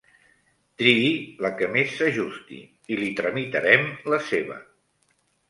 [0.81, 1.11] Triï
[1.45, 2.57] la que més s'ajusti
[2.95, 4.59] i li tramitarem la seva.